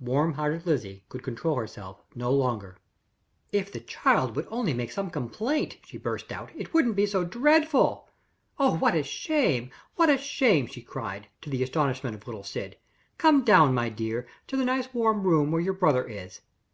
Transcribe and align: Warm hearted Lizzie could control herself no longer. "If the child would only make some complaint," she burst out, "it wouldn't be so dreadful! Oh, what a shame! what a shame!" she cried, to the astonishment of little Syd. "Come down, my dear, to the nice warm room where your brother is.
Warm 0.00 0.34
hearted 0.34 0.66
Lizzie 0.66 1.02
could 1.08 1.22
control 1.22 1.56
herself 1.56 2.02
no 2.14 2.30
longer. 2.30 2.76
"If 3.52 3.72
the 3.72 3.80
child 3.80 4.36
would 4.36 4.46
only 4.50 4.74
make 4.74 4.92
some 4.92 5.08
complaint," 5.08 5.78
she 5.86 5.96
burst 5.96 6.30
out, 6.30 6.50
"it 6.54 6.74
wouldn't 6.74 6.94
be 6.94 7.06
so 7.06 7.24
dreadful! 7.24 8.06
Oh, 8.58 8.76
what 8.76 8.94
a 8.94 9.02
shame! 9.02 9.70
what 9.96 10.10
a 10.10 10.18
shame!" 10.18 10.66
she 10.66 10.82
cried, 10.82 11.28
to 11.40 11.48
the 11.48 11.62
astonishment 11.62 12.14
of 12.14 12.26
little 12.26 12.44
Syd. 12.44 12.76
"Come 13.16 13.44
down, 13.46 13.72
my 13.72 13.88
dear, 13.88 14.28
to 14.48 14.58
the 14.58 14.64
nice 14.66 14.92
warm 14.92 15.22
room 15.22 15.50
where 15.50 15.62
your 15.62 15.72
brother 15.72 16.06
is. 16.06 16.42